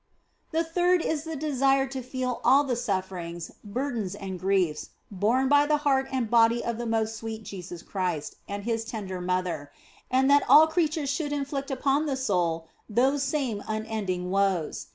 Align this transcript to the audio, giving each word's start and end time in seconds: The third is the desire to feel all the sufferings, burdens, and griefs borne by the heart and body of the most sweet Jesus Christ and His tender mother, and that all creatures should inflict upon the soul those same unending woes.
The 0.49 0.63
third 0.63 1.03
is 1.05 1.25
the 1.25 1.35
desire 1.35 1.85
to 1.85 2.01
feel 2.01 2.41
all 2.43 2.63
the 2.63 2.75
sufferings, 2.75 3.51
burdens, 3.63 4.15
and 4.15 4.39
griefs 4.39 4.89
borne 5.11 5.47
by 5.47 5.67
the 5.67 5.77
heart 5.85 6.07
and 6.11 6.27
body 6.27 6.63
of 6.63 6.79
the 6.79 6.87
most 6.87 7.15
sweet 7.15 7.43
Jesus 7.43 7.83
Christ 7.83 8.37
and 8.49 8.63
His 8.63 8.83
tender 8.83 9.21
mother, 9.21 9.71
and 10.09 10.27
that 10.27 10.41
all 10.49 10.65
creatures 10.65 11.11
should 11.11 11.31
inflict 11.31 11.69
upon 11.69 12.07
the 12.07 12.17
soul 12.17 12.67
those 12.89 13.21
same 13.21 13.61
unending 13.67 14.31
woes. 14.31 14.87